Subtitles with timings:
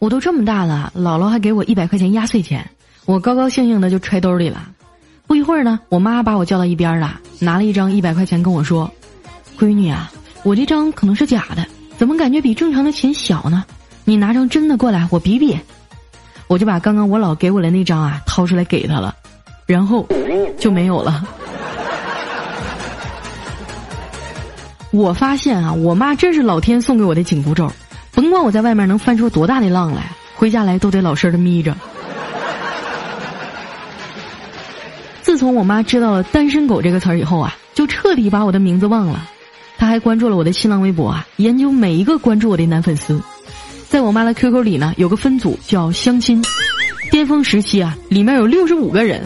[0.00, 2.68] 我都这么大了，姥姥还给我一百块钱压岁钱，
[3.04, 4.66] 我高高兴兴的就揣兜里了。
[5.26, 8.90] 不一会儿呢，我妈把我叫到一边了，拿了一张一百块钱跟我说
[9.60, 10.10] ：“闺女啊，
[10.42, 11.66] 我这张可能是假的，
[11.98, 13.62] 怎么感觉比正常的钱小呢？
[14.04, 15.56] 你拿张真的过来，我比比。”
[16.48, 19.14] 我就把刚刚我姥给我的那张啊掏出来给她了，
[19.66, 20.04] 然后
[20.58, 21.22] 就没有了。
[24.90, 27.70] 我发现啊，我妈真是老天送给我的紧箍咒。
[28.20, 31.74] 甭管我在外面能翻出多大的浪来，回家来都得老实的眯着。
[35.22, 39.26] 自从我妈知道了“单身狗”这个词儿以后啊，就彻底把我的名字忘了。
[39.78, 43.18] 她还关注了我的新浪微博啊，研究每一个关注我的男粉丝。
[43.88, 46.44] 在我妈的 QQ 里呢，有个分组叫相亲，
[47.10, 49.24] 巅峰时期啊，里面有六十五个人。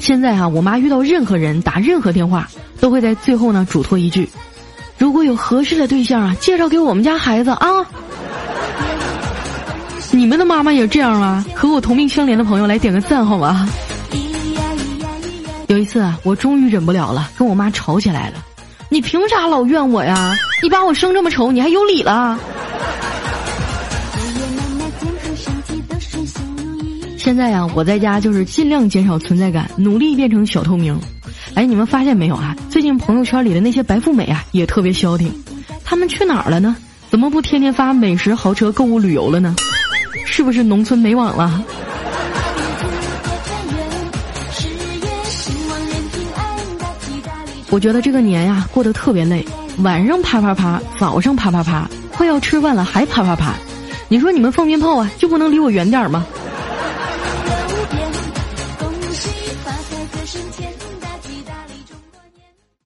[0.00, 2.46] 现在啊，我妈遇到任何人打任何电话。
[2.80, 4.28] 都会在最后呢嘱托一句
[4.98, 7.68] ：“如果有合适的对象啊，介绍给我们家孩子啊。”
[10.12, 11.44] 你们的妈妈也这样吗？
[11.54, 13.68] 和我同命相连的朋友来点个赞好吗？
[15.68, 18.36] 有一次啊，我终于忍不了了，跟我妈吵起来了。
[18.88, 20.32] 你凭啥老怨我呀？
[20.62, 22.38] 你把我生这么丑，你还有理了？
[27.18, 30.96] 现在呀，我在家就是尽量减少存在感，努力变成小透明。
[31.54, 32.54] 哎，你们发现没有啊？
[32.68, 35.32] 最近朋友圈里的那些白富美啊，也特别消停。
[35.84, 36.76] 他们去哪儿了呢？
[37.08, 39.54] 怎么不天天发美食、豪车、购物、旅游了呢？
[40.24, 41.62] 是不是农村没网了？
[47.70, 49.44] 我觉得这个年呀过得特别累，
[49.78, 53.54] 晚上啪啪啪，早上啪啪啪，快要吃饭了还啪啪啪。
[54.08, 56.26] 你说你们放鞭炮啊，就不能离我远点儿吗？